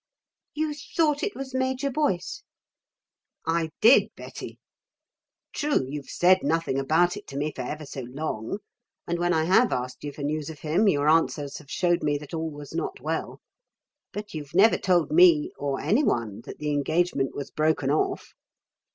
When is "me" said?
7.37-7.53, 12.01-12.17, 15.11-15.51